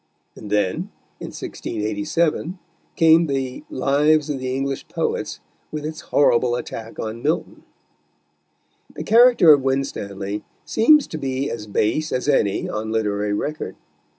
[0.35, 2.57] And then, in 1687,
[2.95, 5.39] came the Lives of the English Poets,
[5.71, 7.61] with its horrible attack on Milton.
[8.95, 13.75] The character of Winstanley seems to be as base as any on literary record.